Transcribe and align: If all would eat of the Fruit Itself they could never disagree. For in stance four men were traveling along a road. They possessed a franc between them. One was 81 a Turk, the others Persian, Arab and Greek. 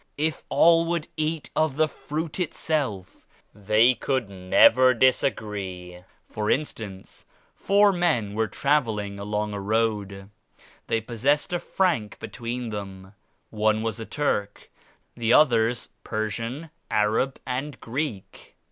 If 0.17 0.43
all 0.49 0.83
would 0.85 1.07
eat 1.15 1.51
of 1.55 1.75
the 1.75 1.87
Fruit 1.87 2.39
Itself 2.39 3.27
they 3.53 3.93
could 3.93 4.29
never 4.31 4.95
disagree. 4.95 5.99
For 6.25 6.49
in 6.49 6.65
stance 6.65 7.27
four 7.53 7.93
men 7.93 8.33
were 8.33 8.47
traveling 8.47 9.19
along 9.19 9.53
a 9.53 9.59
road. 9.61 10.31
They 10.87 11.01
possessed 11.01 11.53
a 11.53 11.59
franc 11.59 12.17
between 12.17 12.69
them. 12.69 13.13
One 13.51 13.83
was 13.83 13.99
81 13.99 14.01
a 14.01 14.09
Turk, 14.09 14.71
the 15.15 15.33
others 15.33 15.89
Persian, 16.03 16.71
Arab 16.89 17.39
and 17.45 17.79
Greek. 17.79 18.55